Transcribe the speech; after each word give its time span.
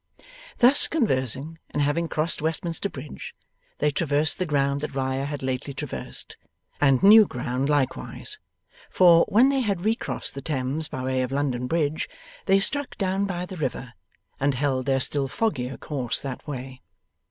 Thus 0.57 0.87
conversing, 0.87 1.59
and 1.69 1.83
having 1.83 2.07
crossed 2.07 2.41
Westminster 2.41 2.89
Bridge, 2.89 3.35
they 3.77 3.91
traversed 3.91 4.39
the 4.39 4.47
ground 4.47 4.81
that 4.81 4.95
Riah 4.95 5.25
had 5.25 5.43
lately 5.43 5.75
traversed, 5.75 6.37
and 6.81 7.03
new 7.03 7.27
ground 7.27 7.69
likewise; 7.69 8.39
for, 8.89 9.25
when 9.29 9.49
they 9.49 9.59
had 9.59 9.85
recrossed 9.85 10.33
the 10.33 10.41
Thames 10.41 10.87
by 10.87 11.03
way 11.03 11.21
of 11.21 11.31
London 11.31 11.67
Bridge, 11.67 12.09
they 12.47 12.59
struck 12.59 12.97
down 12.97 13.25
by 13.25 13.45
the 13.45 13.57
river 13.57 13.93
and 14.39 14.55
held 14.55 14.87
their 14.87 14.99
still 14.99 15.27
foggier 15.27 15.77
course 15.79 16.19
that 16.21 16.47
way. 16.47 16.81